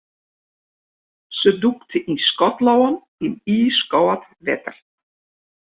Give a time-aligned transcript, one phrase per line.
[1.39, 4.75] Se dûkte yn Skotlân yn iiskâld wetter.